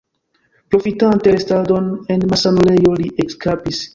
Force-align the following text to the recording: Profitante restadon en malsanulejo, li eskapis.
Profitante 0.75 1.29
restadon 1.35 1.91
en 2.15 2.25
malsanulejo, 2.33 2.97
li 3.05 3.13
eskapis. 3.27 3.87